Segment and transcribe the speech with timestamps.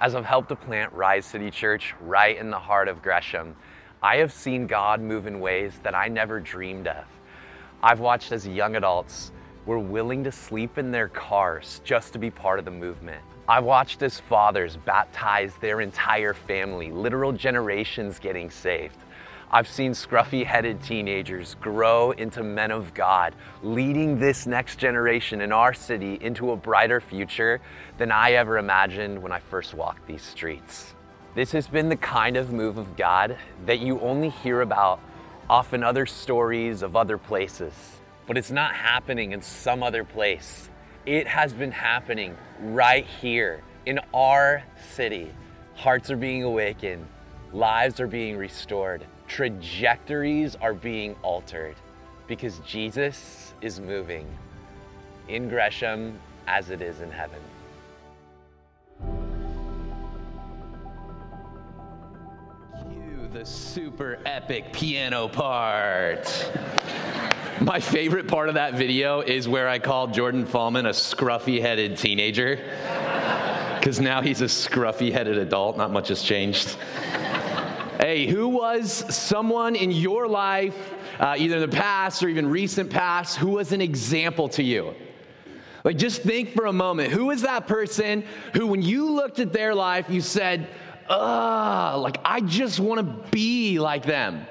[0.00, 3.54] As I've helped to plant Rise City Church right in the heart of Gresham,
[4.02, 7.04] I have seen God move in ways that I never dreamed of.
[7.82, 9.30] I've watched as young adults
[9.66, 13.20] were willing to sleep in their cars just to be part of the movement.
[13.46, 18.96] I've watched as fathers baptize their entire family, literal generations getting saved.
[19.52, 23.34] I've seen scruffy headed teenagers grow into men of God,
[23.64, 27.60] leading this next generation in our city into a brighter future
[27.98, 30.94] than I ever imagined when I first walked these streets.
[31.34, 35.00] This has been the kind of move of God that you only hear about
[35.48, 37.72] often other stories of other places,
[38.28, 40.70] but it's not happening in some other place.
[41.06, 44.62] It has been happening right here in our
[44.92, 45.32] city.
[45.74, 47.04] Hearts are being awakened,
[47.52, 51.76] lives are being restored trajectories are being altered
[52.26, 54.26] because Jesus is moving
[55.28, 57.38] in Gresham as it is in heaven.
[62.90, 66.50] Cue the super epic piano part.
[67.60, 71.96] My favorite part of that video is where I called Jordan Fallman a scruffy headed
[71.96, 72.56] teenager.
[73.78, 76.76] Because now he's a scruffy headed adult, not much has changed.
[78.00, 80.74] Hey, who was someone in your life,
[81.18, 84.94] uh, either in the past or even recent past, who was an example to you?
[85.84, 87.12] Like, just think for a moment.
[87.12, 90.68] Who is that person who, when you looked at their life, you said,
[91.10, 94.46] Ugh, like, I just want to be like them?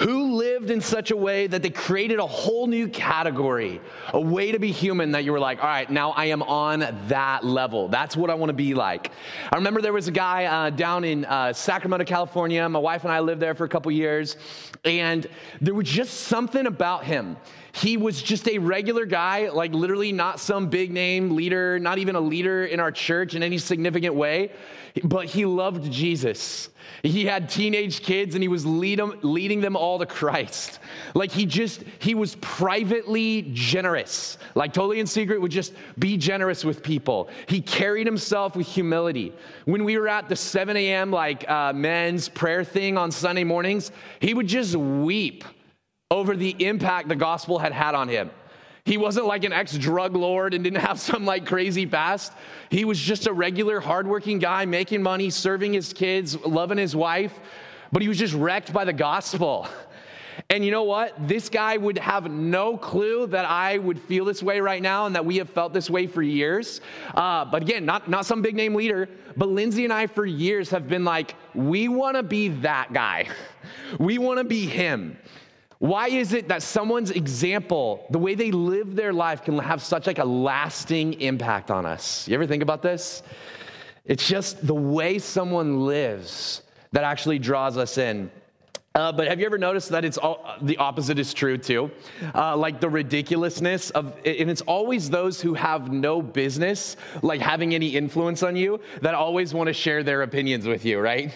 [0.00, 3.82] Who lived in such a way that they created a whole new category,
[4.14, 6.80] a way to be human that you were like, all right, now I am on
[7.08, 7.86] that level.
[7.88, 9.12] That's what I want to be like.
[9.52, 12.66] I remember there was a guy uh, down in uh, Sacramento, California.
[12.66, 14.38] My wife and I lived there for a couple years,
[14.86, 15.26] and
[15.60, 17.36] there was just something about him.
[17.72, 22.16] He was just a regular guy, like literally not some big name leader, not even
[22.16, 24.50] a leader in our church in any significant way,
[25.04, 26.70] but he loved Jesus.
[27.02, 30.80] He had teenage kids and he was lead them, leading them all to Christ.
[31.14, 34.38] Like he just, he was privately generous.
[34.54, 37.28] Like totally in secret, would just be generous with people.
[37.46, 39.32] He carried himself with humility.
[39.64, 41.10] When we were at the 7 a.m.
[41.10, 45.44] like uh, men's prayer thing on Sunday mornings, he would just weep
[46.10, 48.30] over the impact the gospel had had on him.
[48.84, 52.32] He wasn't like an ex drug lord and didn't have some like crazy past.
[52.70, 57.38] He was just a regular, hardworking guy making money, serving his kids, loving his wife,
[57.92, 59.68] but he was just wrecked by the gospel.
[60.48, 61.14] And you know what?
[61.28, 65.14] This guy would have no clue that I would feel this way right now and
[65.14, 66.80] that we have felt this way for years.
[67.14, 70.70] Uh, but again, not, not some big name leader, but Lindsay and I for years
[70.70, 73.28] have been like, we want to be that guy.
[73.98, 75.18] We want to be him.
[75.80, 80.06] Why is it that someone's example, the way they live their life, can have such
[80.06, 82.28] like a lasting impact on us?
[82.28, 83.22] You ever think about this?
[84.04, 86.60] It's just the way someone lives
[86.92, 88.30] that actually draws us in.
[88.96, 91.88] Uh, but have you ever noticed that it's all, the opposite is true too?
[92.34, 97.72] Uh, like the ridiculousness of, and it's always those who have no business, like having
[97.72, 101.32] any influence on you, that always want to share their opinions with you, right?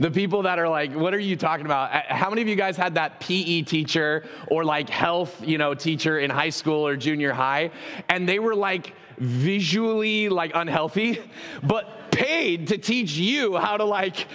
[0.00, 1.92] The people that are like, what are you talking about?
[1.94, 5.74] Uh, how many of you guys had that PE teacher or like health, you know,
[5.74, 7.72] teacher in high school or junior high,
[8.08, 11.20] and they were like visually like unhealthy,
[11.62, 14.26] but paid to teach you how to like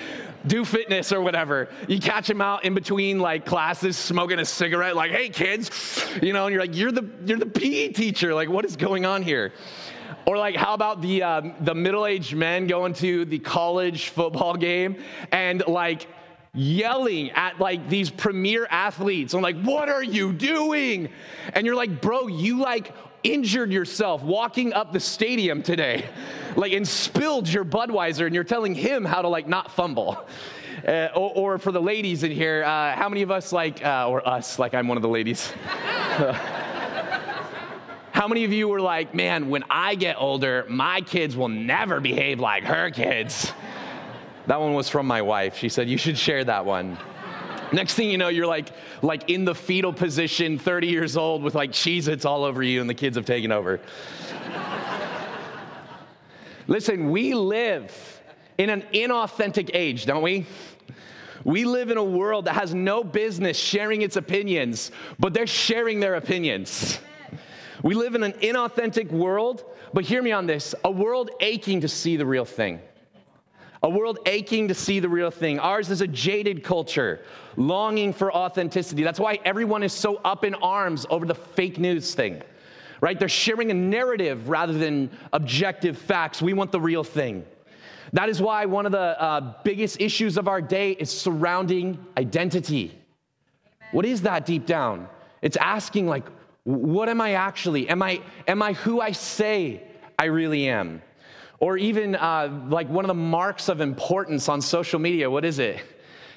[0.47, 1.69] do fitness or whatever.
[1.88, 5.69] You catch him out in between like classes smoking a cigarette, like, hey kids,
[6.22, 8.34] you know, and you're like, you're the you're the PE teacher.
[8.34, 9.53] Like, what is going on here?
[10.25, 15.02] Or like, how about the um, the middle-aged men going to the college football game
[15.31, 16.07] and like
[16.53, 19.34] yelling at like these premier athletes.
[19.34, 21.09] I'm like, what are you doing?
[21.53, 26.09] And you're like, bro, you like injured yourself walking up the stadium today,
[26.56, 30.28] like, and spilled your Budweiser, and you're telling him how to, like, not fumble.
[30.88, 34.09] Uh, or, or, for the ladies in here, uh, how many of us, like, uh,
[34.09, 35.51] or us, like I'm one of the ladies?
[38.11, 42.00] how many of you were like, man, when I get older, my kids will never
[42.00, 43.51] behave like her kids?
[44.47, 45.58] That one was from my wife.
[45.58, 46.97] She said, you should share that one.
[47.72, 48.72] Next thing you know, you're like,
[49.02, 52.81] like in the fetal position, 30 years old, with like Cheez Its all over you,
[52.81, 53.79] and the kids have taken over.
[56.72, 58.22] Listen, we live
[58.58, 60.46] in an inauthentic age, don't we?
[61.44, 64.90] We live in a world that has no business sharing its opinions,
[65.20, 67.02] but they're sharing their opinions.
[67.84, 71.90] We live in an inauthentic world, but hear me on this a world aching to
[71.90, 72.79] see the real thing
[73.84, 75.59] a world aching to see the real thing.
[75.59, 77.20] Ours is a jaded culture,
[77.58, 79.03] longing for authenticity.
[79.03, 82.44] That's why everyone is so up in arms over the fake news thing,
[83.02, 83.20] right?
[83.20, 86.42] They're sharing a narrative rather than objective facts.
[86.42, 87.46] We want the real thing.
[88.14, 92.98] That is why one of the uh, biggest issues of our day is surrounding identity.
[93.92, 95.08] What is that deep down?
[95.42, 96.26] It's asking, like,
[96.64, 97.90] what am I actually?
[97.90, 99.82] Am I, am I who I say
[100.20, 101.02] I really am?
[101.59, 105.59] Or even uh, like one of the marks of importance on social media, what is
[105.59, 105.80] it?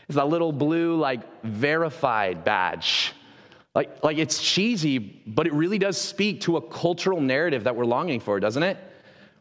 [0.08, 3.12] It's that little blue, like, verified badge.
[3.74, 7.84] Like, like it's cheesy, but it really does speak to a cultural narrative that we're
[7.84, 8.78] longing for, doesn't it?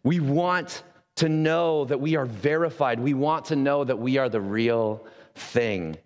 [0.03, 0.83] We want
[1.15, 2.99] to know that we are verified.
[2.99, 5.97] We want to know that we are the real thing.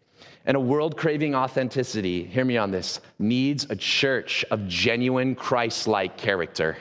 [0.46, 5.88] And a world craving authenticity, hear me on this, needs a church of genuine Christ
[5.88, 6.78] like character.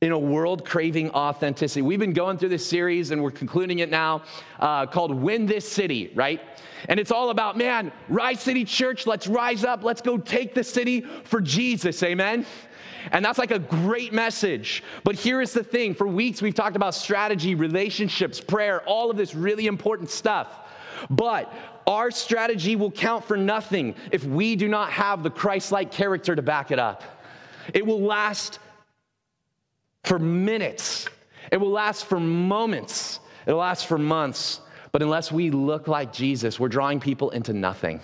[0.00, 1.82] In a world craving authenticity.
[1.82, 4.22] We've been going through this series and we're concluding it now
[4.60, 6.40] uh, called Win This City, right?
[6.88, 10.62] And it's all about, man, Rise City Church, let's rise up, let's go take the
[10.62, 12.46] city for Jesus, amen?
[13.10, 14.84] And that's like a great message.
[15.02, 19.16] But here is the thing for weeks, we've talked about strategy, relationships, prayer, all of
[19.16, 20.60] this really important stuff.
[21.10, 21.52] But
[21.88, 26.36] our strategy will count for nothing if we do not have the Christ like character
[26.36, 27.02] to back it up.
[27.74, 28.60] It will last
[30.08, 31.06] for minutes,
[31.52, 34.60] it will last for moments, it'll last for months.
[34.90, 38.00] But unless we look like Jesus, we're drawing people into nothing.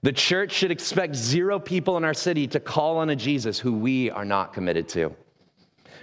[0.00, 3.74] The church should expect zero people in our city to call on a Jesus who
[3.74, 5.14] we are not committed to.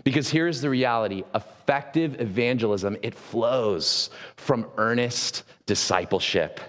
[0.04, 6.60] Because here's the reality effective evangelism, it flows from earnest discipleship.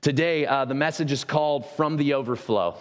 [0.00, 2.76] Today, uh, the message is called From the Overflow.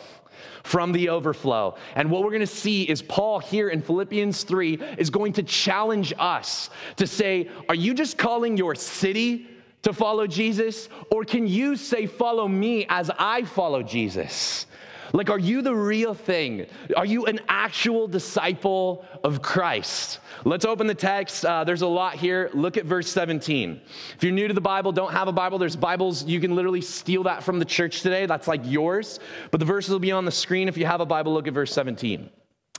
[0.64, 1.76] From the overflow.
[1.96, 5.44] And what we're going to see is Paul here in Philippians 3 is going to
[5.44, 9.48] challenge us to say, Are you just calling your city
[9.84, 10.90] to follow Jesus?
[11.12, 14.66] Or can you say, Follow me as I follow Jesus?
[15.14, 16.68] Like, are you the real thing?
[16.96, 20.20] Are you an actual disciple of Christ?
[20.46, 21.46] Let's open the text.
[21.46, 22.50] Uh, there's a lot here.
[22.54, 23.82] Look at verse 17.
[24.16, 26.24] If you're new to the Bible, don't have a Bible, there's Bibles.
[26.26, 28.26] You can literally steal that from the church today.
[28.26, 29.20] That's like yours.
[29.52, 30.68] But the verses will be on the screen.
[30.68, 32.30] If you have a Bible, look at verse 17.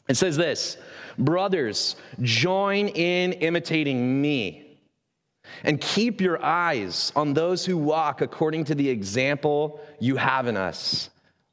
[0.08, 0.76] It says this
[1.18, 4.66] Brothers, join in imitating me.
[5.64, 10.56] And keep your eyes on those who walk according to the example you have in
[10.56, 11.10] us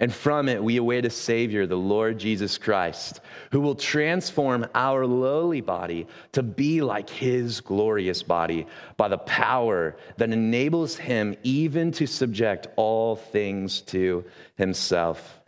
[0.00, 3.20] and from it, we await a Savior, the Lord Jesus Christ,
[3.52, 8.66] who will transform our lowly body to be like his glorious body
[8.96, 14.24] by the power that enables him even to subject all things to
[14.56, 15.40] himself.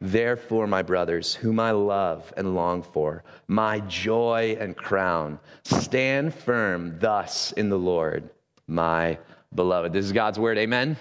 [0.00, 6.98] Therefore, my brothers, whom I love and long for, my joy and crown, stand firm
[6.98, 8.30] thus in the Lord,
[8.66, 9.18] my
[9.54, 9.92] beloved.
[9.92, 10.56] This is God's word.
[10.56, 10.96] Amen.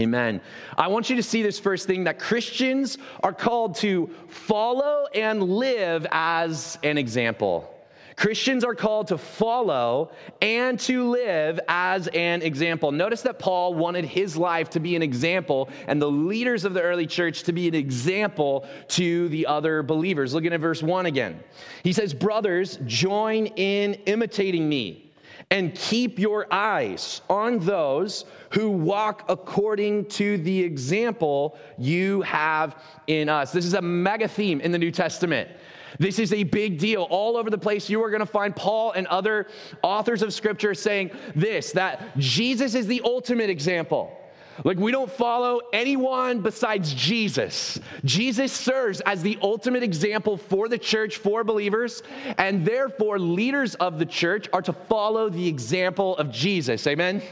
[0.00, 0.40] Amen.
[0.78, 5.42] I want you to see this first thing that Christians are called to follow and
[5.42, 7.76] live as an example.
[8.16, 12.92] Christians are called to follow and to live as an example.
[12.92, 16.82] Notice that Paul wanted his life to be an example and the leaders of the
[16.82, 20.34] early church to be an example to the other believers.
[20.34, 21.40] Look at verse 1 again.
[21.82, 25.09] He says, Brothers, join in imitating me
[25.50, 33.28] and keep your eyes on those who walk according to the example you have in
[33.28, 33.50] us.
[33.50, 35.50] This is a mega theme in the New Testament.
[35.98, 37.02] This is a big deal.
[37.10, 39.48] All over the place, you are going to find Paul and other
[39.82, 44.16] authors of scripture saying this that Jesus is the ultimate example.
[44.64, 47.80] Like, we don't follow anyone besides Jesus.
[48.04, 52.02] Jesus serves as the ultimate example for the church, for believers,
[52.36, 56.86] and therefore, leaders of the church are to follow the example of Jesus.
[56.86, 57.22] Amen?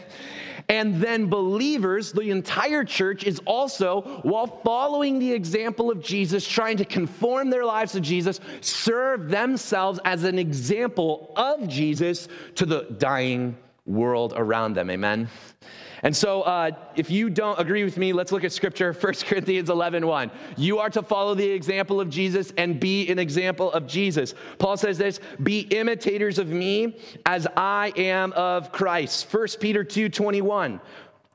[0.70, 6.76] And then believers, the entire church is also, while following the example of Jesus, trying
[6.76, 12.82] to conform their lives to Jesus, serve themselves as an example of Jesus to the
[12.98, 13.56] dying
[13.86, 14.90] world around them.
[14.90, 15.28] Amen.
[16.02, 19.70] And so, uh, if you don't agree with me, let's look at scripture 1 Corinthians
[19.70, 20.30] 11 1.
[20.56, 24.34] You are to follow the example of Jesus and be an example of Jesus.
[24.58, 29.32] Paul says this be imitators of me as I am of Christ.
[29.32, 30.80] 1 Peter 2 21.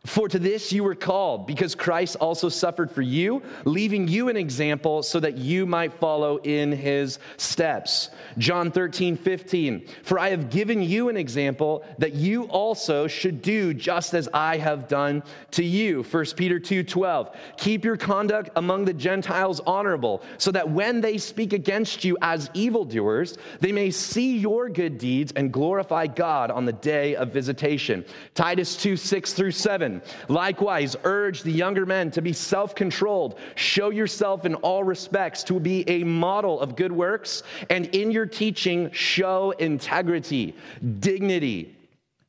[0.05, 4.35] For to this you were called, because Christ also suffered for you, leaving you an
[4.35, 8.09] example so that you might follow in his steps.
[8.37, 9.87] John 13, 15.
[10.03, 14.57] For I have given you an example that you also should do just as I
[14.57, 16.03] have done to you.
[16.03, 17.37] 1 Peter 2, 12.
[17.55, 22.49] Keep your conduct among the Gentiles honorable, so that when they speak against you as
[22.53, 28.03] evildoers, they may see your good deeds and glorify God on the day of visitation.
[28.35, 29.92] Titus 2, 6 through 7.
[30.27, 33.39] Likewise, urge the younger men to be self controlled.
[33.55, 38.25] Show yourself in all respects to be a model of good works, and in your
[38.25, 40.55] teaching, show integrity,
[40.99, 41.75] dignity,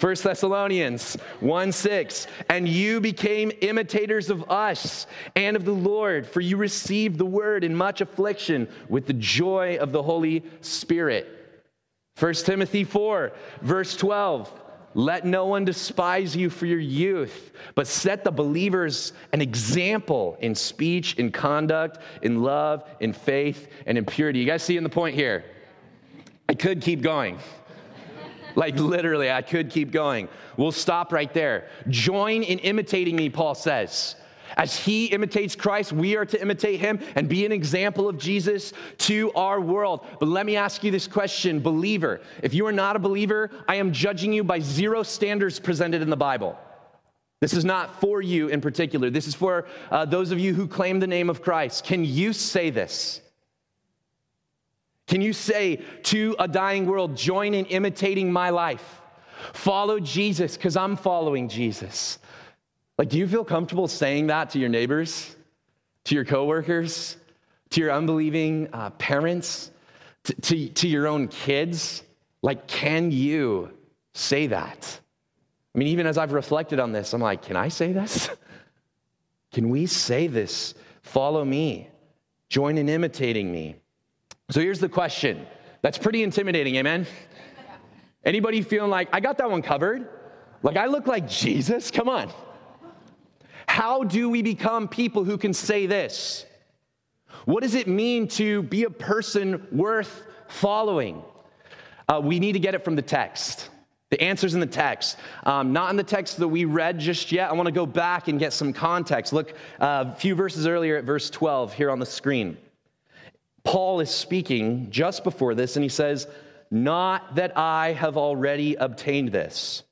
[0.00, 6.40] 1 Thessalonians 1 6, and you became imitators of us and of the Lord, for
[6.40, 11.28] you received the word in much affliction with the joy of the Holy Spirit.
[12.18, 13.32] 1 Timothy 4,
[13.62, 14.52] verse 12,
[14.94, 20.54] let no one despise you for your youth, but set the believers an example in
[20.54, 24.38] speech, in conduct, in love, in faith, and in purity.
[24.38, 25.44] You guys see in the point here?
[26.48, 27.38] I could keep going.
[28.54, 30.28] Like literally, I could keep going.
[30.56, 31.68] We'll stop right there.
[31.88, 34.16] Join in imitating me, Paul says.
[34.56, 38.72] As he imitates Christ, we are to imitate him and be an example of Jesus
[38.98, 40.06] to our world.
[40.20, 42.20] But let me ask you this question, believer.
[42.42, 46.10] If you are not a believer, I am judging you by zero standards presented in
[46.10, 46.56] the Bible.
[47.40, 49.10] This is not for you in particular.
[49.10, 51.84] This is for uh, those of you who claim the name of Christ.
[51.84, 53.20] Can you say this?
[55.06, 59.02] Can you say to a dying world, join in imitating my life?
[59.52, 62.18] Follow Jesus because I'm following Jesus.
[62.96, 65.36] Like, do you feel comfortable saying that to your neighbors,
[66.04, 67.16] to your coworkers,
[67.70, 69.70] to your unbelieving uh, parents,
[70.24, 72.02] to, to, to your own kids?
[72.40, 73.70] Like, can you
[74.14, 75.00] say that?
[75.74, 78.30] I mean, even as I've reflected on this, I'm like, can I say this?
[79.52, 80.74] Can we say this?
[81.02, 81.88] Follow me,
[82.48, 83.76] join in imitating me.
[84.50, 85.46] So here's the question.
[85.82, 87.06] That's pretty intimidating, amen?
[88.24, 90.08] Anybody feeling like, I got that one covered?
[90.62, 91.90] Like, I look like Jesus?
[91.90, 92.30] Come on.
[93.66, 96.46] How do we become people who can say this?
[97.44, 101.22] What does it mean to be a person worth following?
[102.08, 103.70] Uh, we need to get it from the text.
[104.10, 107.50] The answer's in the text, um, not in the text that we read just yet.
[107.50, 109.32] I want to go back and get some context.
[109.32, 112.56] Look uh, a few verses earlier at verse 12 here on the screen.
[113.64, 116.28] Paul is speaking just before this, and he says,
[116.70, 119.82] Not that I have already obtained this.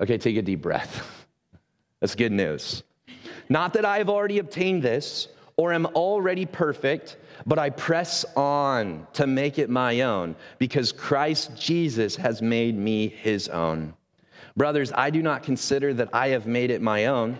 [0.00, 1.26] Okay, take a deep breath.
[2.00, 2.82] That's good news.
[3.48, 9.06] Not that I have already obtained this or am already perfect, but I press on
[9.14, 13.94] to make it my own because Christ Jesus has made me his own.
[14.56, 17.38] Brothers, I do not consider that I have made it my own,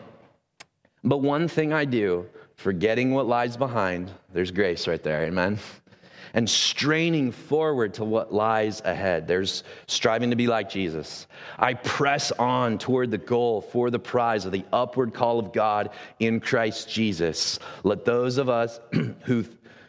[1.05, 2.27] but one thing I do
[2.59, 4.11] forgetting what lies behind.
[4.33, 5.59] There's grace right there, amen.
[6.35, 9.29] And straining forward to what lies ahead.
[9.29, 11.29] There's striving to be like Jesus.
[11.57, 15.91] I press on toward the goal for the prize of the upward call of God
[16.19, 17.61] in Christ Jesus.
[17.85, 18.81] Let those of us
[19.23, 19.45] who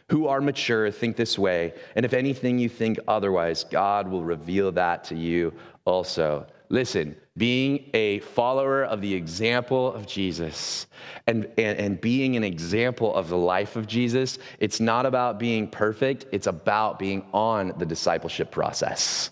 [0.08, 4.72] who are mature think this way, and if anything you think otherwise, God will reveal
[4.72, 6.46] that to you also.
[6.72, 10.86] Listen, being a follower of the example of Jesus
[11.26, 15.68] and, and, and, being an example of the life of Jesus, it's not about being
[15.68, 19.30] perfect, it's about being on the discipleship process.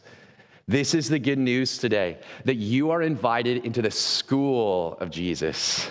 [0.67, 5.89] This is the good news today that you are invited into the school of Jesus.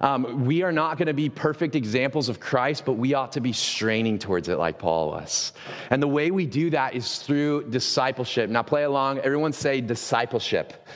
[0.00, 3.40] Um, we are not going to be perfect examples of Christ, but we ought to
[3.40, 5.52] be straining towards it like Paul was.
[5.90, 8.50] And the way we do that is through discipleship.
[8.50, 9.18] Now, play along.
[9.20, 10.86] Everyone say discipleship.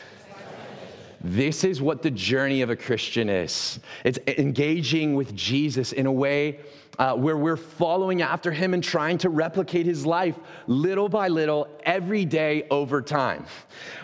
[1.22, 6.12] This is what the journey of a Christian is it's engaging with Jesus in a
[6.12, 6.60] way
[7.00, 11.66] uh, where we're following after him and trying to replicate his life little by little,
[11.84, 13.46] every day over time.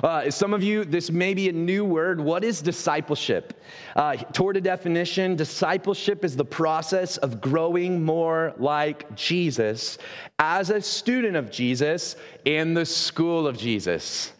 [0.02, 2.18] Uh, some of you, this may be a new word.
[2.18, 3.62] What is discipleship?
[3.94, 9.98] Uh, toward a definition, discipleship is the process of growing more like Jesus
[10.38, 14.32] as a student of Jesus in the school of Jesus.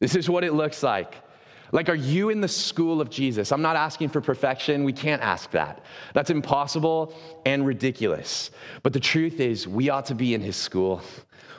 [0.00, 1.14] This is what it looks like
[1.72, 3.50] Like, are you in the school of Jesus?
[3.50, 4.84] I'm not asking for perfection.
[4.84, 5.82] We can't ask that.
[6.12, 7.14] That's impossible
[7.46, 8.50] and ridiculous.
[8.82, 11.00] But the truth is, we ought to be in his school.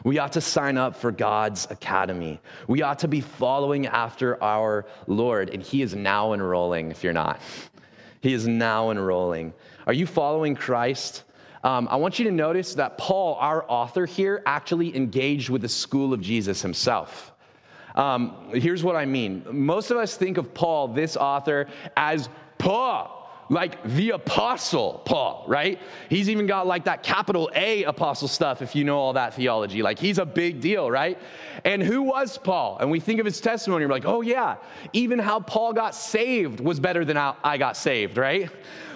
[0.04, 2.40] We ought to sign up for God's academy.
[2.68, 5.50] We ought to be following after our Lord.
[5.50, 7.42] And he is now enrolling, if you're not.
[8.22, 9.54] He is now enrolling.
[9.88, 11.24] Are you following Christ?
[11.64, 15.70] Um, I want you to notice that Paul, our author here, actually engaged with the
[15.70, 17.33] school of Jesus himself.
[17.96, 19.46] Um, here's what I mean.
[19.52, 25.80] Most of us think of Paul, this author, as Paul like the apostle Paul, right?
[26.10, 29.82] He's even got like that capital A apostle stuff, if you know all that theology.
[29.82, 31.18] Like he's a big deal, right?
[31.66, 32.78] And who was Paul?
[32.80, 34.56] And we think of his testimony, we're like, oh yeah,
[34.94, 38.50] even how Paul got saved was better than how I got saved, right?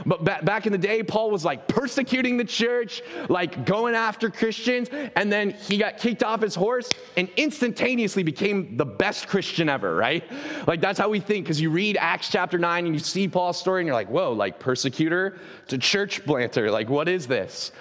[0.06, 4.90] But back in the day, Paul was like persecuting the church, like going after Christians,
[5.16, 9.96] and then he got kicked off his horse and instantaneously became the best Christian ever,
[9.96, 10.24] right?
[10.68, 13.58] Like that's how we think, because you read Acts chapter 9 and you see Paul's
[13.58, 16.72] story and you're like, whoa, like persecutor to church planter.
[16.72, 17.72] Like, what is this?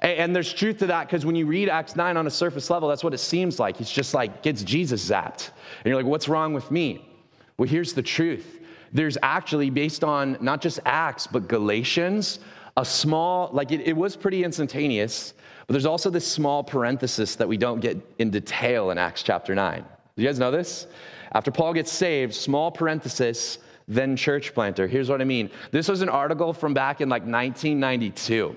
[0.00, 2.70] And, and there's truth to that because when you read Acts 9 on a surface
[2.70, 3.76] level, that's what it seems like.
[3.76, 5.50] He's just like, gets Jesus zapped.
[5.78, 7.08] And you're like, what's wrong with me?
[7.56, 8.60] Well, here's the truth.
[8.92, 12.40] There's actually, based on not just Acts, but Galatians,
[12.76, 15.34] a small, like it, it was pretty instantaneous,
[15.66, 19.54] but there's also this small parenthesis that we don't get in detail in Acts chapter
[19.54, 19.84] 9.
[20.16, 20.86] Do you guys know this?
[21.32, 23.58] After Paul gets saved, small parenthesis,
[23.88, 24.86] then church planter.
[24.86, 25.50] Here's what I mean.
[25.70, 28.56] This was an article from back in like 1992.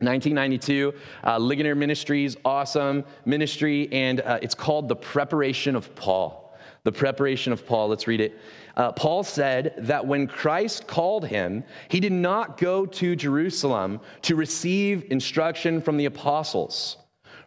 [0.00, 0.92] 1992,
[1.24, 6.56] uh, Ligonier Ministries, awesome ministry, and uh, it's called The Preparation of Paul.
[6.82, 8.38] The Preparation of Paul, let's read it.
[8.76, 14.36] Uh, Paul said that when Christ called him, he did not go to Jerusalem to
[14.36, 16.98] receive instruction from the apostles.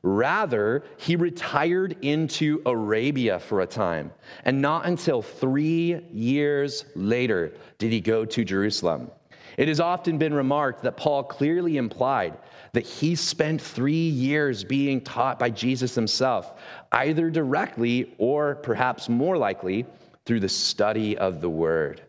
[0.07, 4.09] Rather, he retired into Arabia for a time,
[4.45, 9.11] and not until three years later did he go to Jerusalem.
[9.57, 12.37] It has often been remarked that Paul clearly implied
[12.71, 16.53] that he spent three years being taught by Jesus himself,
[16.93, 19.85] either directly or perhaps more likely
[20.25, 22.01] through the study of the word.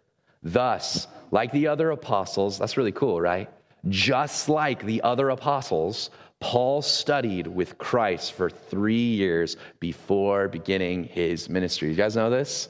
[0.44, 3.50] Thus, like the other apostles, that's really cool, right?
[3.88, 11.48] Just like the other apostles, Paul studied with Christ for three years before beginning his
[11.48, 11.90] ministry.
[11.90, 12.68] You guys know this?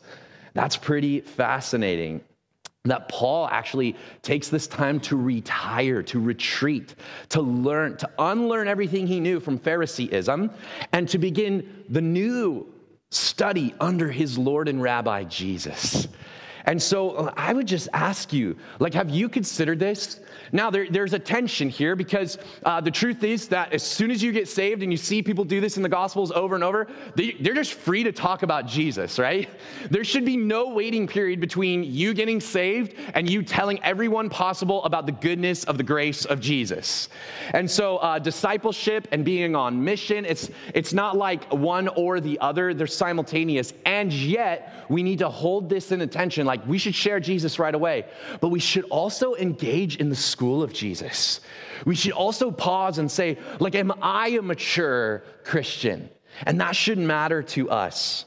[0.55, 2.23] That's pretty fascinating.
[2.85, 6.95] That Paul actually takes this time to retire, to retreat,
[7.31, 10.51] to learn, to unlearn everything he knew from Phariseeism,
[10.93, 12.67] and to begin the new
[13.11, 16.09] study under his Lord and Rabbi Jesus.
[16.69, 20.21] And so uh, I would just ask you, like, have you considered this?
[20.53, 24.23] Now, there, there's a tension here because uh, the truth is that as soon as
[24.23, 26.87] you get saved and you see people do this in the Gospels over and over,
[27.15, 29.49] they, they're just free to talk about Jesus, right?
[29.91, 34.85] There should be no waiting period between you getting saved and you telling everyone possible
[34.85, 37.09] about the goodness of the grace of Jesus.
[37.55, 42.39] And so, uh, discipleship and being on mission, it's, it's not like one or the
[42.41, 43.73] other, they're simultaneous.
[43.87, 46.47] And yet, we need to hold this in attention.
[46.47, 48.07] Like, we should share Jesus right away,
[48.41, 51.41] but we should also engage in the school of Jesus.
[51.85, 56.11] We should also pause and say, like, am I a mature Christian?
[56.47, 58.25] And that should matter to us.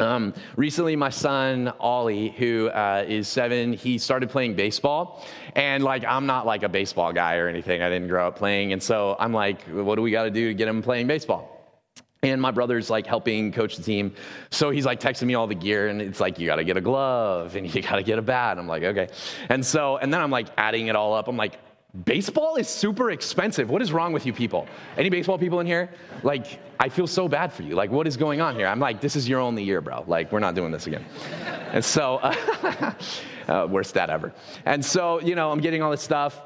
[0.00, 6.04] Um, recently, my son Ollie, who uh, is seven, he started playing baseball, and like
[6.06, 7.82] I'm not like a baseball guy or anything.
[7.82, 10.48] I didn't grow up playing, and so I'm like, what do we got to do
[10.48, 11.59] to get him playing baseball?
[12.22, 14.14] And my brother's like helping coach the team.
[14.50, 16.80] So he's like texting me all the gear, and it's like, you gotta get a
[16.82, 18.58] glove and you gotta get a bat.
[18.58, 19.08] I'm like, okay.
[19.48, 21.28] And so, and then I'm like adding it all up.
[21.28, 21.58] I'm like,
[22.04, 23.70] baseball is super expensive.
[23.70, 24.66] What is wrong with you people?
[24.98, 25.90] Any baseball people in here?
[26.22, 27.74] Like, I feel so bad for you.
[27.74, 28.66] Like, what is going on here?
[28.66, 30.04] I'm like, this is your only year, bro.
[30.06, 31.04] Like, we're not doing this again.
[31.72, 32.92] and so, uh,
[33.48, 34.32] uh, worst dad ever.
[34.66, 36.40] And so, you know, I'm getting all this stuff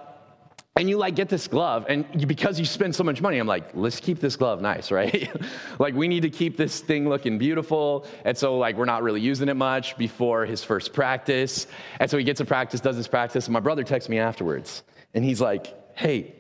[0.77, 3.47] and you like get this glove and you, because you spend so much money i'm
[3.47, 5.31] like let's keep this glove nice right?
[5.79, 8.07] Like we need to keep this thing looking beautiful.
[8.25, 11.67] And so like we're not really using it much before his first practice.
[11.99, 14.83] And so he gets a practice does his practice and my brother texts me afterwards.
[15.15, 16.35] And he's like hey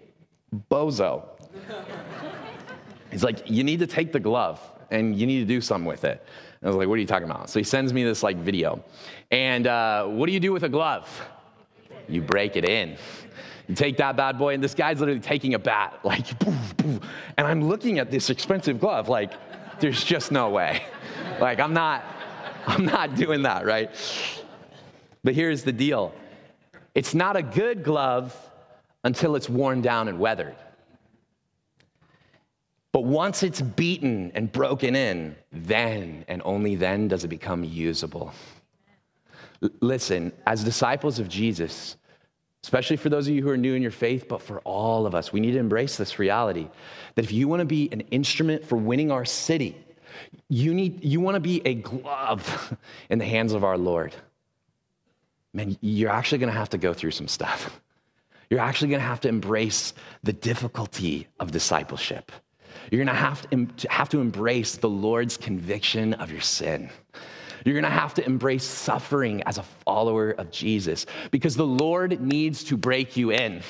[0.70, 1.28] bozo.
[3.10, 6.04] He's like you need to take the glove and you need to do something with
[6.04, 6.24] it.
[6.60, 7.50] And i was like what are you talking about?
[7.50, 8.84] So he sends me this like video.
[9.30, 11.08] And uh, what do you do with a glove?
[12.08, 12.96] You break it in
[13.68, 17.00] you take that bad boy, and this guy's literally taking a bat, like, poof, poof.
[17.36, 19.32] and I'm looking at this expensive glove, like,
[19.80, 20.82] there's just no way.
[21.40, 22.04] Like, I'm not,
[22.66, 23.90] I'm not doing that, right?
[25.24, 26.14] But here's the deal
[26.94, 28.36] it's not a good glove
[29.02, 30.54] until it's worn down and weathered.
[32.92, 38.32] But once it's beaten and broken in, then and only then does it become usable.
[39.62, 41.96] L- listen, as disciples of Jesus,
[42.64, 45.14] especially for those of you who are new in your faith, but for all of
[45.14, 46.66] us, we need to embrace this reality
[47.14, 49.76] that if you want to be an instrument for winning our city,
[50.48, 52.74] you, need, you want to be a glove
[53.10, 54.14] in the hands of our Lord.
[55.52, 57.82] Man, you're actually going to have to go through some stuff.
[58.48, 62.32] You're actually going to have to embrace the difficulty of discipleship.
[62.90, 66.88] You're going to have to have to embrace the Lord's conviction of your sin.
[67.64, 72.20] You're going to have to embrace suffering as a follower of Jesus because the Lord
[72.20, 73.62] needs to break you in.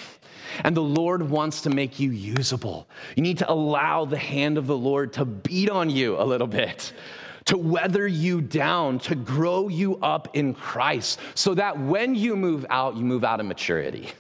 [0.63, 2.89] And the Lord wants to make you usable.
[3.17, 6.47] You need to allow the hand of the Lord to beat on you a little
[6.47, 6.93] bit,
[7.47, 12.67] to weather you down, to grow you up in Christ, so that when you move
[12.71, 14.13] out, you move out in maturity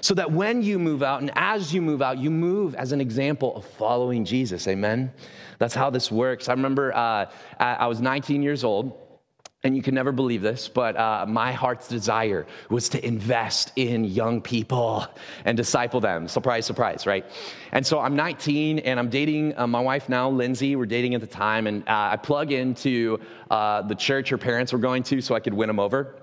[0.00, 3.00] so that when you move out and as you move out, you move as an
[3.00, 4.66] example of following Jesus.
[4.68, 5.12] Amen?
[5.58, 6.48] That's how this works.
[6.48, 7.26] I remember uh,
[7.58, 9.03] I was 19 years old.
[9.64, 14.04] And you can never believe this, but uh, my heart's desire was to invest in
[14.04, 15.06] young people
[15.46, 16.28] and disciple them.
[16.28, 17.24] Surprise, surprise, right?
[17.72, 20.76] And so I'm 19 and I'm dating uh, my wife now, Lindsay.
[20.76, 23.18] We're dating at the time, and uh, I plug into
[23.50, 26.14] uh, the church her parents were going to so I could win them over.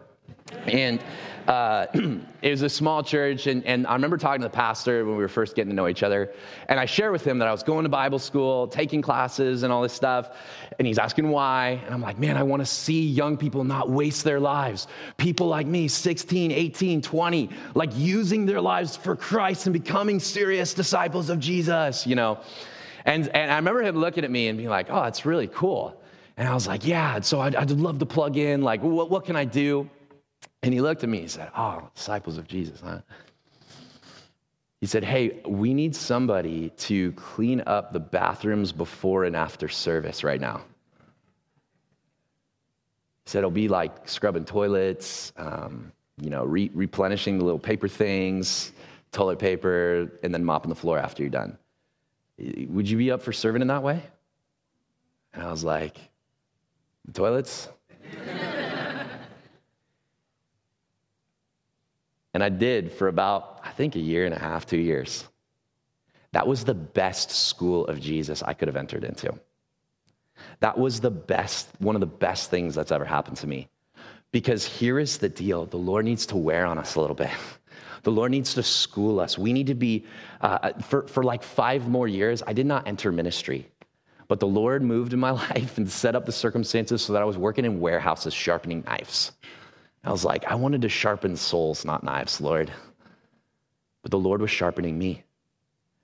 [0.68, 1.02] And
[1.48, 1.88] uh,
[2.42, 5.22] it was a small church, and, and I remember talking to the pastor when we
[5.22, 6.34] were first getting to know each other.
[6.68, 9.72] And I shared with him that I was going to Bible school, taking classes, and
[9.72, 10.38] all this stuff.
[10.80, 11.82] And he's asking why.
[11.86, 14.88] And I'm like, man, I want to see young people not waste their lives.
[15.18, 20.74] People like me, 16, 18, 20, like using their lives for Christ and becoming serious
[20.74, 22.40] disciples of Jesus, you know?
[23.06, 26.02] And, and I remember him looking at me and being like, oh, that's really cool.
[26.38, 28.62] And I was like, yeah, so I'd, I'd love to plug in.
[28.62, 29.90] Like, what, what can I do?
[30.64, 33.00] And he looked at me and said, Oh, disciples of Jesus, huh?
[34.80, 40.24] He said, Hey, we need somebody to clean up the bathrooms before and after service
[40.24, 40.62] right now.
[43.26, 47.88] He said, It'll be like scrubbing toilets, um, you know, re- replenishing the little paper
[47.88, 48.72] things,
[49.12, 51.58] toilet paper, and then mopping the floor after you're done.
[52.38, 54.02] Would you be up for serving in that way?
[55.34, 55.98] And I was like,
[57.06, 57.68] The toilets?
[62.34, 65.26] And I did for about, I think, a year and a half, two years.
[66.32, 69.38] That was the best school of Jesus I could have entered into.
[70.62, 73.68] That was the best, one of the best things that's ever happened to me.
[74.32, 77.32] Because here is the deal the Lord needs to wear on us a little bit.
[78.04, 79.38] The Lord needs to school us.
[79.38, 80.08] We need to be,
[80.42, 83.68] uh, for, for like five more years, I did not enter ministry.
[84.28, 87.26] But the Lord moved in my life and set up the circumstances so that I
[87.26, 89.34] was working in warehouses sharpening knives.
[90.04, 92.72] I was like, I wanted to sharpen souls, not knives, Lord.
[94.02, 95.24] But the Lord was sharpening me.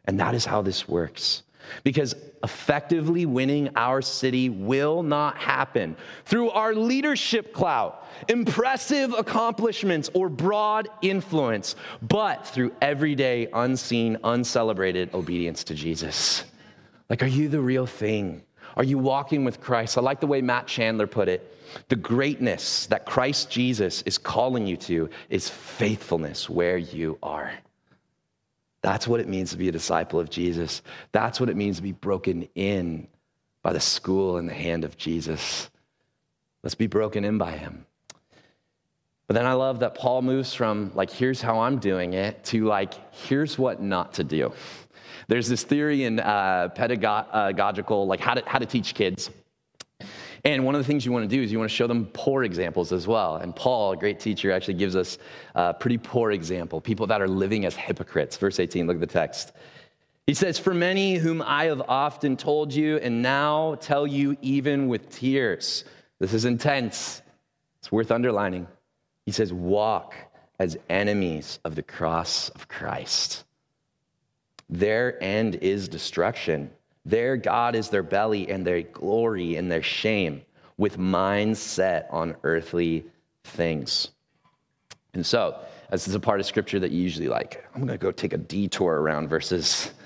[0.06, 1.44] And that is how this works.
[1.84, 10.30] Because effectively winning our city will not happen through our leadership clout, impressive accomplishments, or
[10.30, 16.46] broad influence, but through everyday, unseen, uncelebrated obedience to Jesus.
[17.10, 18.44] Like, are you the real thing?
[18.78, 19.98] Are you walking with Christ?
[19.98, 21.57] I like the way Matt Chandler put it.
[21.90, 27.52] The greatness that Christ Jesus is calling you to is faithfulness where you are.
[28.82, 30.82] That's what it means to be a disciple of Jesus.
[31.12, 33.08] That's what it means to be broken in
[33.62, 35.70] by the school and the hand of Jesus.
[36.64, 37.86] Let's be broken in by him.
[39.28, 42.66] But then I love that Paul moves from, like, here's how I'm doing it, to,
[42.66, 44.54] like, here's what not to do.
[45.28, 49.30] There's this theory in uh, pedagogical, like, how to, how to teach kids
[50.48, 52.06] and one of the things you want to do is you want to show them
[52.14, 53.36] poor examples as well.
[53.36, 55.18] And Paul, a great teacher, actually gives us
[55.56, 58.38] a pretty poor example people that are living as hypocrites.
[58.38, 59.52] Verse 18, look at the text.
[60.26, 64.88] He says, For many whom I have often told you, and now tell you even
[64.88, 65.84] with tears.
[66.20, 67.22] This is intense.
[67.80, 68.68] It's worth underlining.
[69.26, 70.16] He says, Walk
[70.60, 73.44] as enemies of the cross of Christ.
[74.70, 76.72] Their end is destruction.
[77.08, 80.42] Their God is their belly and their glory and their shame,
[80.78, 83.06] with minds set on earthly
[83.46, 84.10] things.
[85.14, 85.58] And so,
[85.90, 88.34] this is a part of scripture that you usually like, I'm going to go take
[88.34, 89.92] a detour around verses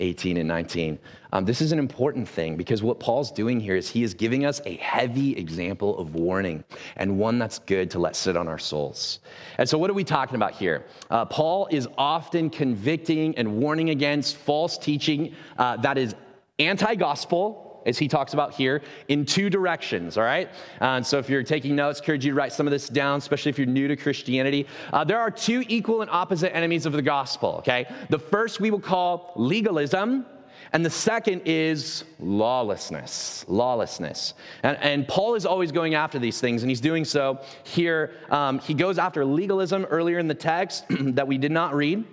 [0.00, 0.98] 18 and 19.
[1.32, 4.44] Um, this is an important thing because what Paul's doing here is he is giving
[4.44, 6.64] us a heavy example of warning
[6.96, 9.20] and one that's good to let sit on our souls.
[9.58, 10.84] And so, what are we talking about here?
[11.10, 16.14] Uh, Paul is often convicting and warning against false teaching uh, that is
[16.58, 20.48] anti gospel, as he talks about here, in two directions, all right?
[20.80, 22.88] Uh, and so if you're taking notes, I encourage you to write some of this
[22.88, 24.66] down, especially if you're new to Christianity.
[24.92, 27.86] Uh, there are two equal and opposite enemies of the gospel, okay?
[28.08, 30.26] The first we will call legalism,
[30.72, 33.44] And the second is lawlessness.
[33.48, 34.34] Lawlessness.
[34.62, 38.14] And, and Paul is always going after these things, and he's doing so here.
[38.30, 42.04] Um, he goes after legalism earlier in the text that we did not read.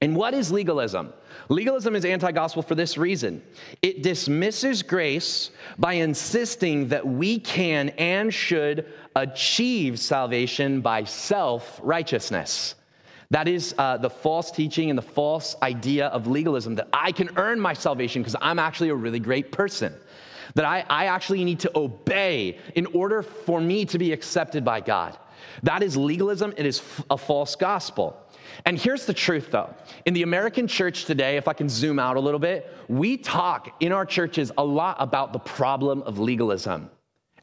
[0.00, 1.12] And what is legalism?
[1.48, 3.42] Legalism is anti gospel for this reason
[3.82, 12.74] it dismisses grace by insisting that we can and should achieve salvation by self righteousness.
[13.30, 17.30] That is uh, the false teaching and the false idea of legalism that I can
[17.36, 19.92] earn my salvation because I'm actually a really great person.
[20.54, 24.80] That I, I actually need to obey in order for me to be accepted by
[24.80, 25.18] God.
[25.62, 26.54] That is legalism.
[26.56, 28.16] It is a false gospel.
[28.64, 29.74] And here's the truth though.
[30.06, 33.76] In the American church today, if I can zoom out a little bit, we talk
[33.80, 36.90] in our churches a lot about the problem of legalism.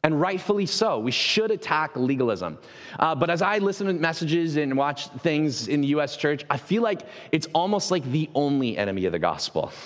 [0.06, 1.00] And rightfully so.
[1.00, 2.58] We should attack legalism.
[3.00, 6.58] Uh, but as I listen to messages and watch things in the US church, I
[6.58, 9.72] feel like it's almost like the only enemy of the gospel.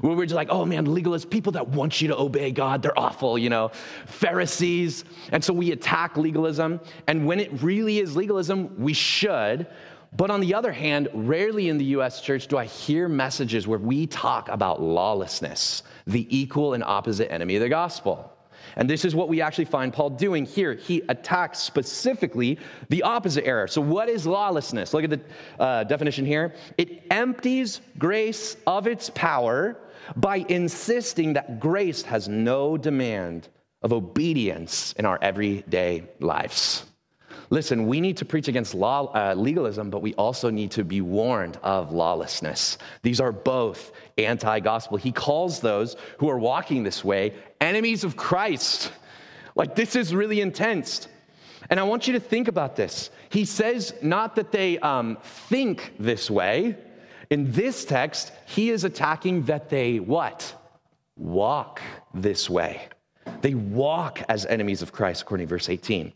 [0.00, 2.98] Where we're just like, oh man, legalists, people that want you to obey God, they're
[2.98, 3.70] awful, you know,
[4.06, 5.04] Pharisees.
[5.32, 6.80] And so we attack legalism.
[7.06, 9.66] And when it really is legalism, we should.
[10.16, 13.78] But on the other hand, rarely in the US church do I hear messages where
[13.78, 18.32] we talk about lawlessness, the equal and opposite enemy of the gospel.
[18.76, 20.74] And this is what we actually find Paul doing here.
[20.74, 23.68] He attacks specifically the opposite error.
[23.68, 24.92] So, what is lawlessness?
[24.92, 25.20] Look at the
[25.58, 29.78] uh, definition here it empties grace of its power
[30.14, 33.48] by insisting that grace has no demand
[33.82, 36.84] of obedience in our everyday lives.
[37.50, 41.00] Listen, we need to preach against law, uh, legalism, but we also need to be
[41.00, 42.78] warned of lawlessness.
[43.02, 44.96] These are both anti gospel.
[44.96, 48.92] He calls those who are walking this way enemies of Christ.
[49.54, 51.08] Like, this is really intense.
[51.70, 53.10] And I want you to think about this.
[53.30, 56.76] He says not that they um, think this way.
[57.30, 60.54] In this text, he is attacking that they what?
[61.16, 61.80] Walk
[62.14, 62.88] this way.
[63.40, 66.12] They walk as enemies of Christ, according to verse 18.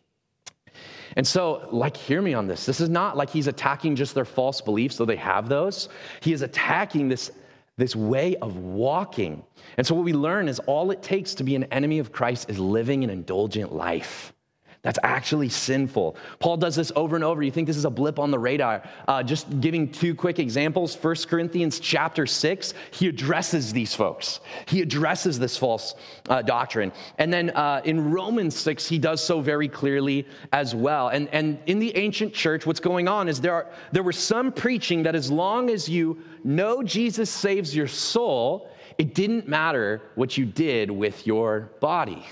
[1.17, 2.67] And so, like, hear me on this.
[2.67, 5.89] This is not like he's attacking just their false beliefs, though they have those.
[6.21, 7.33] He is attacking this,
[7.77, 9.43] this way of walking.
[9.77, 12.49] And so, what we learn is all it takes to be an enemy of Christ
[12.49, 14.33] is living an indulgent life.
[14.83, 16.17] That's actually sinful.
[16.39, 17.43] Paul does this over and over.
[17.43, 18.83] You think this is a blip on the radar.
[19.07, 20.97] Uh, just giving two quick examples.
[20.97, 24.41] 1 Corinthians chapter 6, he addresses these folks.
[24.67, 25.97] He addresses this false
[26.31, 26.93] uh, doctrine.
[27.19, 31.09] And then uh, in Romans 6, he does so very clearly as well.
[31.09, 34.51] And, and in the ancient church, what's going on is there, are, there was some
[34.51, 40.39] preaching that as long as you know Jesus saves your soul, it didn't matter what
[40.39, 42.25] you did with your body.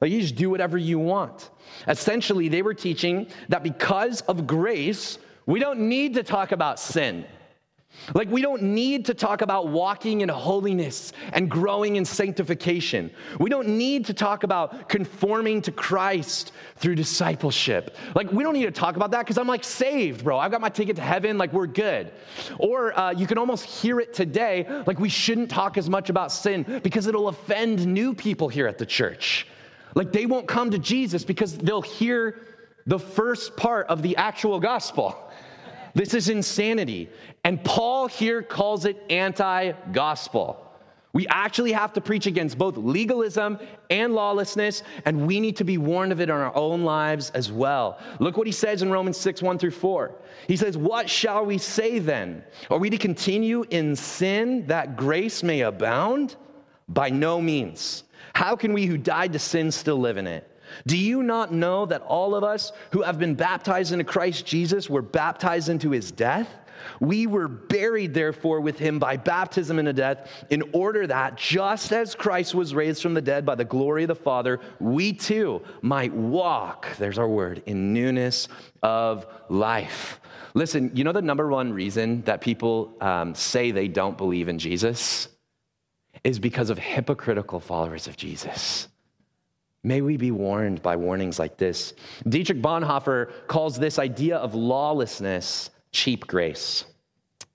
[0.00, 1.50] Like you just do whatever you want.
[1.86, 7.24] Essentially, they were teaching that because of grace, we don't need to talk about sin.
[8.14, 13.10] Like, we don't need to talk about walking in holiness and growing in sanctification.
[13.38, 17.96] We don't need to talk about conforming to Christ through discipleship.
[18.14, 20.38] Like, we don't need to talk about that because I'm like saved, bro.
[20.38, 21.38] I've got my ticket to heaven.
[21.38, 22.12] Like, we're good.
[22.58, 26.32] Or uh, you can almost hear it today like we shouldn't talk as much about
[26.32, 29.46] sin because it'll offend new people here at the church.
[29.94, 32.40] Like they won't come to Jesus because they'll hear
[32.86, 35.16] the first part of the actual gospel.
[35.94, 37.10] This is insanity.
[37.44, 40.64] And Paul here calls it anti gospel.
[41.12, 43.58] We actually have to preach against both legalism
[43.90, 47.50] and lawlessness, and we need to be warned of it in our own lives as
[47.50, 47.98] well.
[48.20, 50.14] Look what he says in Romans 6 1 through 4.
[50.46, 52.44] He says, What shall we say then?
[52.70, 56.36] Are we to continue in sin that grace may abound?
[56.88, 58.04] By no means.
[58.34, 60.48] How can we who died to sin still live in it?
[60.86, 64.90] Do you not know that all of us who have been baptized into Christ Jesus
[64.90, 66.48] were baptized into his death?
[67.00, 72.14] We were buried, therefore, with him by baptism into death, in order that, just as
[72.14, 76.12] Christ was raised from the dead by the glory of the Father, we too might
[76.12, 78.48] walk, there's our word, in newness
[78.82, 80.20] of life.
[80.54, 84.58] Listen, you know the number one reason that people um, say they don't believe in
[84.58, 85.28] Jesus?
[86.24, 88.88] Is because of hypocritical followers of Jesus.
[89.84, 91.94] May we be warned by warnings like this.
[92.28, 96.84] Dietrich Bonhoeffer calls this idea of lawlessness cheap grace.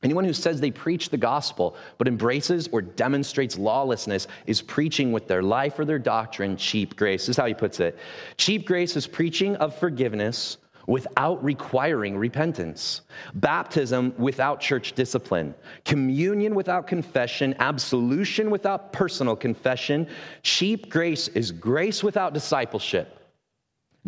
[0.04, 5.28] Anyone who says they preach the gospel but embraces or demonstrates lawlessness is preaching with
[5.28, 7.22] their life or their doctrine cheap grace.
[7.22, 7.98] This is how he puts it.
[8.38, 13.02] Cheap grace is preaching of forgiveness without requiring repentance,
[13.36, 15.54] baptism without church discipline,
[15.86, 20.08] communion without confession, absolution without personal confession.
[20.42, 23.18] Cheap grace is grace without discipleship,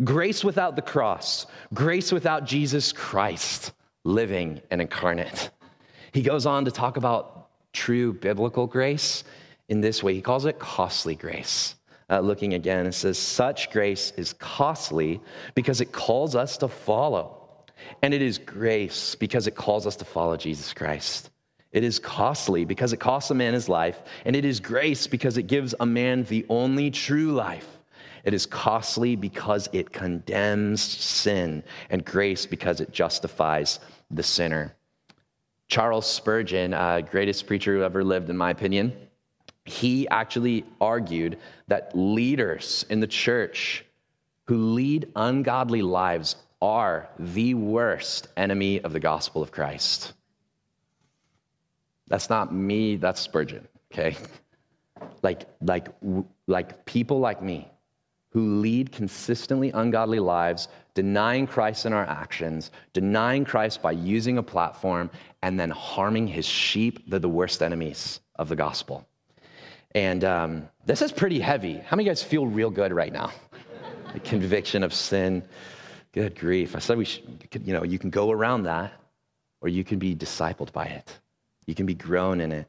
[0.04, 3.72] grace without the cross, grace without Jesus Christ
[4.04, 5.50] living and incarnate.
[6.12, 9.24] He goes on to talk about true biblical grace
[9.68, 10.14] in this way.
[10.14, 11.75] He calls it costly grace.
[12.08, 15.20] Uh, looking again, it says, Such grace is costly
[15.54, 17.42] because it calls us to follow.
[18.02, 21.30] And it is grace because it calls us to follow Jesus Christ.
[21.72, 24.00] It is costly because it costs a man his life.
[24.24, 27.68] And it is grace because it gives a man the only true life.
[28.24, 33.78] It is costly because it condemns sin, and grace because it justifies
[34.10, 34.74] the sinner.
[35.68, 38.92] Charles Spurgeon, uh, greatest preacher who ever lived, in my opinion,
[39.66, 43.84] he actually argued that leaders in the church
[44.44, 50.14] who lead ungodly lives are the worst enemy of the gospel of Christ.
[52.08, 54.16] That's not me, that's Spurgeon, okay?
[55.22, 55.88] Like, like,
[56.46, 57.68] like people like me
[58.30, 64.42] who lead consistently ungodly lives, denying Christ in our actions, denying Christ by using a
[64.42, 65.10] platform,
[65.42, 69.08] and then harming his sheep, they're the worst enemies of the gospel.
[69.96, 71.78] And um, this is pretty heavy.
[71.78, 73.32] How many guys feel real good right now?
[74.12, 75.42] the conviction of sin.
[76.12, 76.76] Good grief.
[76.76, 78.92] I said we should, you know, you can go around that,
[79.62, 81.18] or you can be discipled by it.
[81.64, 82.68] You can be grown in it.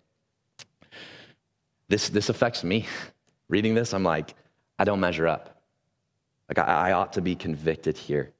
[1.89, 2.87] This, this affects me.
[3.49, 4.33] Reading this, I'm like,
[4.79, 5.61] I don't measure up.
[6.47, 8.31] Like, I, I ought to be convicted here.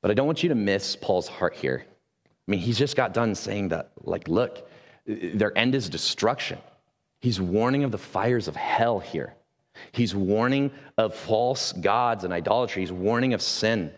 [0.00, 1.84] But I don't want you to miss Paul's heart here.
[1.86, 4.70] I mean, he's just got done saying that, like, look,
[5.06, 6.58] their end is destruction.
[7.24, 9.32] He's warning of the fires of hell here.
[9.92, 12.82] He's warning of false gods and idolatry.
[12.82, 13.94] He's warning of sin.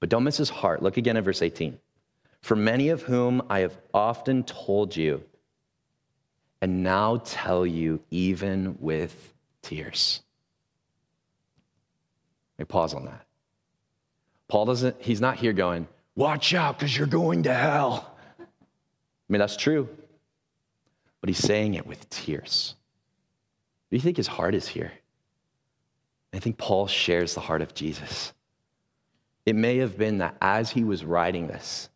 [0.00, 0.82] But don't miss his heart.
[0.82, 1.78] Look again at verse 18.
[2.42, 5.24] For many of whom I have often told you,
[6.60, 10.20] and now tell you even with tears.
[12.58, 13.24] Let pause on that.
[14.46, 18.14] Paul doesn't, he's not here going, watch out because you're going to hell.
[18.38, 18.44] I
[19.30, 19.88] mean, that's true
[21.20, 22.74] but he's saying it with tears.
[23.90, 24.92] Do you think his heart is here?
[26.32, 28.32] I think Paul shares the heart of Jesus.
[29.46, 31.88] It may have been that as he was writing this,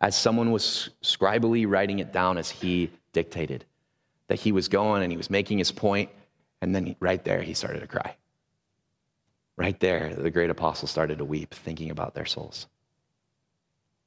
[0.00, 3.64] as someone was scribally writing it down as he dictated,
[4.28, 6.10] that he was going and he was making his point,
[6.60, 8.14] and then he, right there he started to cry.
[9.56, 12.68] Right there, the great apostle started to weep, thinking about their souls,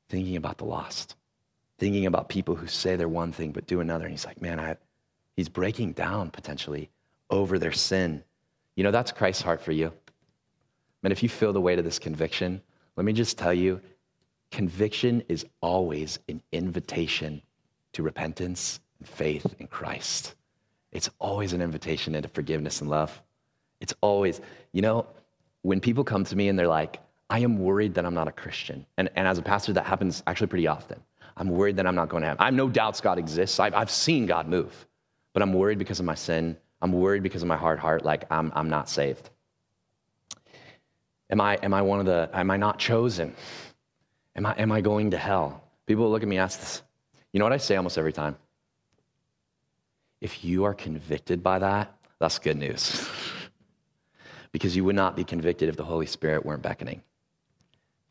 [0.08, 1.16] thinking about the lost
[1.82, 4.06] thinking about people who say they're one thing but do another.
[4.06, 4.78] And he's like, man, I,
[5.36, 6.92] he's breaking down potentially
[7.32, 8.24] over their sin.
[8.76, 9.92] You know, that's Christ's heart for you.
[11.02, 12.62] Man, if you feel the weight of this conviction,
[12.98, 13.82] let me just tell you
[14.52, 17.42] conviction is always an invitation
[17.94, 20.36] to repentance and faith in Christ.
[20.92, 23.20] It's always an invitation into forgiveness and love.
[23.80, 24.40] It's always,
[24.72, 25.08] you know,
[25.64, 27.00] when people come to me and they're like,
[27.32, 28.86] I am worried that I'm not a Christian.
[28.98, 31.02] And, and as a pastor, that happens actually pretty often.
[31.38, 32.40] I'm worried that I'm not going to have.
[32.40, 33.60] I have no doubts God exists.
[33.60, 34.88] I've, I've seen God move,
[35.34, 36.58] but I'm worried because of my sin.
[36.82, 39.30] I'm worried because of my hard heart, like I'm, I'm not saved.
[41.30, 43.34] Am I, am I one of the, am I not chosen?
[44.36, 45.64] Am I, am I going to hell?
[45.86, 46.82] People look at me and ask this.
[47.32, 48.36] You know what I say almost every time?
[50.20, 53.08] If you are convicted by that, that's good news.
[54.52, 57.02] because you would not be convicted if the Holy Spirit weren't beckoning.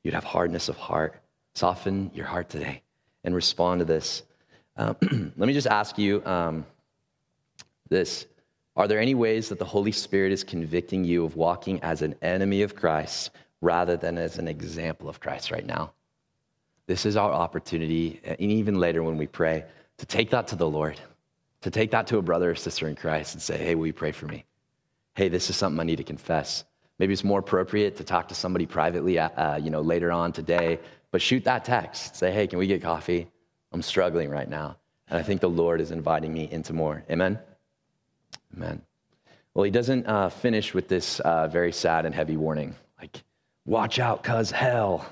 [0.02, 1.20] You'd have hardness of heart.
[1.54, 2.82] Soften your heart today
[3.24, 4.22] and respond to this.
[4.76, 6.64] Uh, let me just ask you um,
[7.88, 8.26] this
[8.76, 12.14] Are there any ways that the Holy Spirit is convicting you of walking as an
[12.22, 13.30] enemy of Christ
[13.60, 15.92] rather than as an example of Christ right now?
[16.86, 19.64] This is our opportunity, and even later when we pray,
[19.98, 20.98] to take that to the Lord,
[21.60, 23.92] to take that to a brother or sister in Christ and say, Hey, will you
[23.92, 24.44] pray for me?
[25.14, 26.64] Hey, this is something I need to confess.
[26.98, 30.78] Maybe it's more appropriate to talk to somebody privately, uh, you know, later on today
[31.10, 32.16] but shoot that text.
[32.16, 33.28] Say, hey, can we get coffee?
[33.72, 34.76] I'm struggling right now.
[35.08, 37.04] And I think the Lord is inviting me into more.
[37.10, 37.38] Amen?
[38.56, 38.82] Amen.
[39.54, 43.22] Well, he doesn't uh, finish with this uh, very sad and heavy warning like,
[43.64, 45.06] watch out, cuz hell.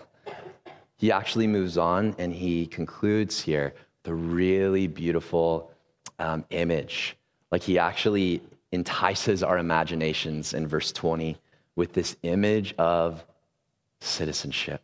[0.97, 5.73] He actually moves on and he concludes here the really beautiful
[6.19, 7.17] um, image.
[7.51, 11.37] Like, he actually entices our imaginations in verse 20
[11.77, 13.25] with this image of
[14.01, 14.83] citizenship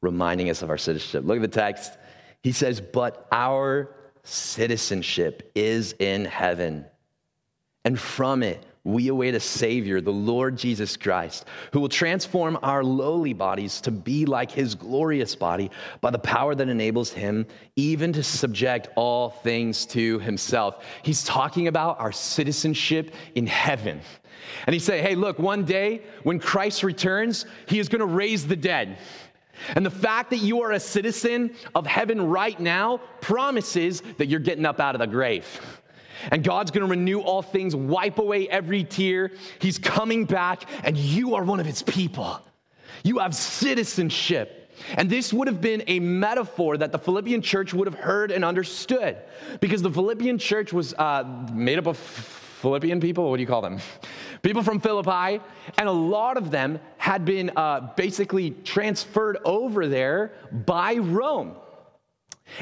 [0.00, 1.24] reminding us of our citizenship.
[1.24, 1.98] Look at the text.
[2.42, 6.84] He says, But our citizenship is in heaven,
[7.84, 12.82] and from it we await a Savior, the Lord Jesus Christ, who will transform our
[12.82, 18.14] lowly bodies to be like his glorious body by the power that enables him even
[18.14, 20.82] to subject all things to himself.
[21.02, 24.00] He's talking about our citizenship in heaven.
[24.66, 28.46] And he say, hey, look, one day when Christ returns, he is going to raise
[28.46, 28.98] the dead.
[29.74, 34.40] And the fact that you are a citizen of heaven right now promises that you're
[34.40, 35.46] getting up out of the grave.
[36.30, 39.32] And God's gonna renew all things, wipe away every tear.
[39.60, 42.40] He's coming back, and you are one of his people.
[43.04, 44.54] You have citizenship.
[44.96, 48.44] And this would have been a metaphor that the Philippian church would have heard and
[48.44, 49.16] understood
[49.60, 51.98] because the Philippian church was uh, made up of
[52.60, 53.30] Philippian people.
[53.30, 53.78] What do you call them?
[54.42, 55.42] People from Philippi.
[55.78, 60.32] And a lot of them had been uh, basically transferred over there
[60.66, 61.56] by Rome.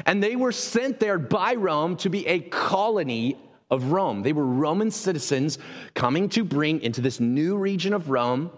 [0.05, 3.37] And they were sent there by Rome to be a colony
[3.69, 4.21] of Rome.
[4.21, 5.59] They were Roman citizens
[5.93, 8.51] coming to bring into this new region of Rome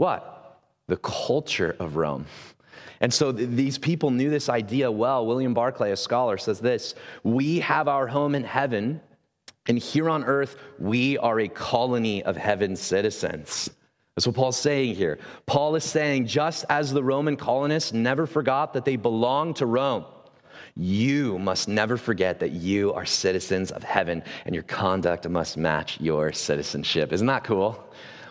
[0.00, 0.62] what?
[0.86, 2.24] The culture of Rome.
[3.02, 5.26] And so th- these people knew this idea well.
[5.26, 9.02] William Barclay, a scholar, says this We have our home in heaven,
[9.70, 13.70] and here on earth, we are a colony of heaven's citizens.
[14.16, 15.20] That's what Paul's saying here.
[15.46, 20.06] Paul is saying, just as the Roman colonists never forgot that they belonged to Rome,
[20.74, 26.00] you must never forget that you are citizens of heaven and your conduct must match
[26.00, 27.12] your citizenship.
[27.12, 27.78] Isn't that cool?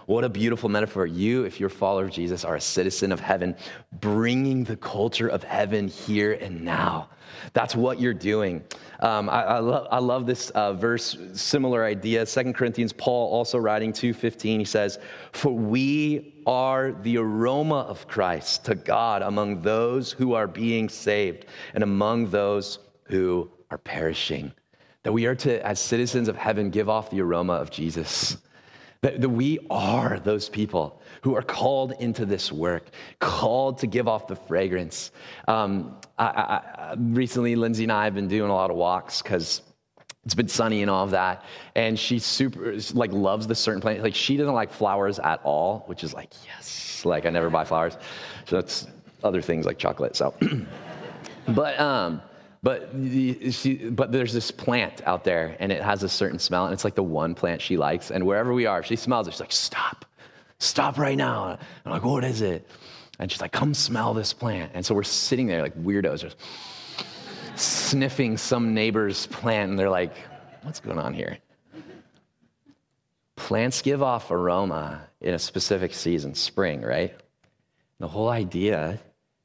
[0.10, 1.06] What a beautiful metaphor.
[1.06, 3.56] You, if you're a follower of Jesus, are a citizen of heaven,
[4.00, 7.10] bringing the culture of heaven here and now.
[7.54, 8.64] That's what you're doing.
[9.02, 12.26] Um, I, I, lo- I, love this uh, verse, similar idea.
[12.26, 14.98] Second Corinthians, Paul also writing 2.15, he says,
[15.32, 21.46] For we are the aroma of Christ to God among those who are being saved
[21.76, 24.54] and among those who are perishing.
[25.04, 28.38] That we are to, as citizens of heaven, give off the aroma of Jesus.
[29.02, 32.90] That, that we are those people who are called into this work,
[33.20, 35.12] called to give off the fragrance.
[35.48, 39.62] Um, I, I, recently, Lindsay and I have been doing a lot of walks because
[40.26, 41.46] it's been sunny and all of that.
[41.76, 44.04] And she super, like, loves the certain plant.
[44.04, 47.06] Like, she doesn't like flowers at all, which is like, yes.
[47.06, 47.98] Like, I never buy flowers.
[48.46, 48.86] So that's
[49.24, 50.18] other things like chocolate.
[50.18, 50.34] So,
[51.48, 52.22] but, um,
[52.62, 52.90] but,
[53.52, 56.84] she, but there's this plant out there and it has a certain smell and it's
[56.84, 58.12] like the one plant she likes.
[58.12, 59.32] And wherever we are, she smells it.
[59.32, 60.06] She's like, stop,
[60.58, 61.58] stop right now.
[61.86, 62.68] I'm like, what is it?
[63.18, 64.72] And she's like, come smell this plant.
[64.74, 66.36] And so we're sitting there like weirdos, just
[67.56, 69.70] sniffing some neighbor's plant.
[69.70, 70.14] And they're like,
[70.64, 71.38] what's going on here?
[73.38, 77.16] Plants give off aroma in a specific season, spring, right?
[78.00, 79.00] The whole idea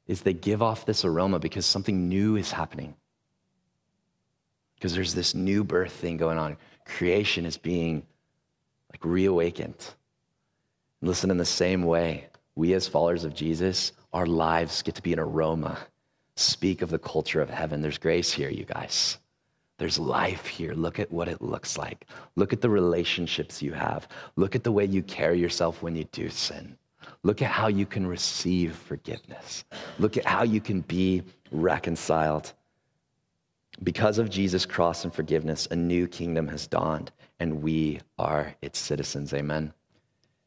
[0.05, 2.93] is they give off this aroma because something new is happening
[4.75, 6.57] because there's this new birth thing going on.
[6.85, 8.03] Creation is being
[8.91, 9.93] like reawakened.
[11.01, 15.13] Listen, in the same way, we as followers of Jesus, our lives get to be
[15.13, 15.77] an aroma.
[16.35, 17.81] Speak of the culture of heaven.
[17.81, 19.17] There's grace here, you guys.
[19.77, 20.73] There's life here.
[20.73, 22.07] Look at what it looks like.
[22.35, 24.07] Look at the relationships you have.
[24.35, 26.77] Look at the way you carry yourself when you do sin.
[27.23, 29.65] Look at how you can receive forgiveness.
[29.99, 32.53] Look at how you can be reconciled
[33.83, 38.79] because of Jesus' cross and forgiveness, a new kingdom has dawned, and we are its
[38.79, 39.33] citizens.
[39.33, 39.73] Amen.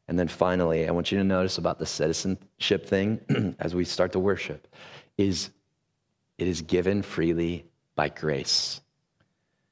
[0.09, 4.13] And then finally, I want you to notice about the citizenship thing as we start
[4.13, 4.67] to worship
[5.19, 5.51] is
[6.39, 8.81] it is given freely by grace.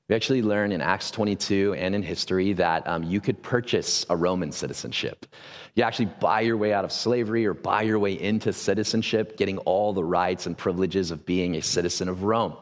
[0.09, 4.17] We actually learn in Acts 22 and in history that um, you could purchase a
[4.17, 5.27] Roman citizenship.
[5.75, 9.59] You actually buy your way out of slavery or buy your way into citizenship, getting
[9.59, 12.57] all the rights and privileges of being a citizen of Rome.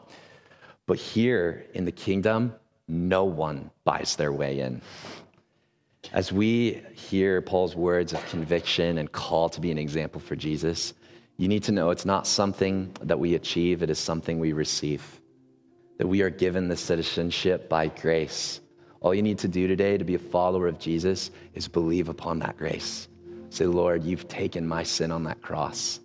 [0.87, 2.53] But here in the kingdom,
[2.87, 4.81] no one buys their way in.
[6.13, 10.93] As we hear Paul's words of conviction and call to be an example for Jesus,
[11.37, 15.03] you need to know it's not something that we achieve, it is something we receive.
[15.97, 18.61] That we are given the citizenship by grace.
[19.01, 22.39] All you need to do today to be a follower of Jesus is believe upon
[22.39, 23.07] that grace.
[23.49, 25.99] Say, Lord, you've taken my sin on that cross.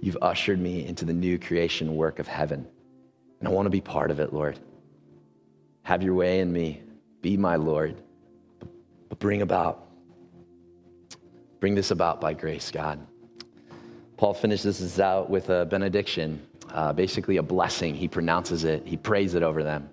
[0.00, 2.66] You've ushered me into the new creation work of heaven.
[3.38, 4.58] And I want to be part of it, Lord.
[5.82, 6.82] Have your way in me.
[7.22, 7.96] Be my Lord.
[9.08, 9.86] But bring about,
[11.60, 13.04] bring this about by grace, God.
[14.16, 17.94] Paul finishes this out with a benediction, uh, basically a blessing.
[17.94, 19.88] He pronounces it, he prays it over them.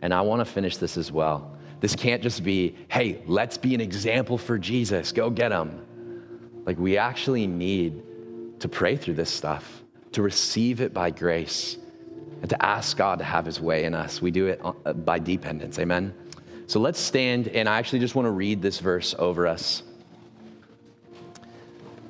[0.00, 1.56] And I want to finish this as well.
[1.80, 6.62] This can't just be, hey, let's be an example for Jesus, go get him.
[6.64, 8.02] Like, we actually need
[8.60, 9.82] to pray through this stuff,
[10.12, 11.76] to receive it by grace
[12.40, 14.20] and to ask God to have his way in us.
[14.20, 15.78] We do it uh, by dependence.
[15.78, 16.14] Amen.
[16.66, 19.82] So let's stand, and I actually just want to read this verse over us.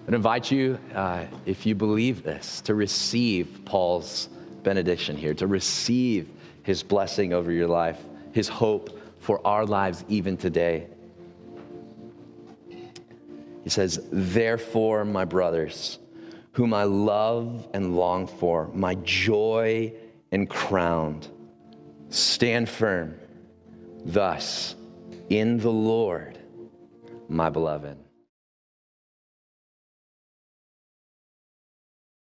[0.09, 4.29] I invite you, uh, if you believe this, to receive Paul's
[4.63, 6.29] benediction here, to receive
[6.63, 7.99] his blessing over your life,
[8.33, 10.87] his hope for our lives even today.
[13.63, 15.99] He says, Therefore, my brothers,
[16.53, 19.93] whom I love and long for, my joy
[20.33, 21.29] and crowned.
[22.09, 23.19] Stand firm,
[24.05, 24.77] thus,
[25.29, 26.39] in the Lord,
[27.29, 27.99] my beloved.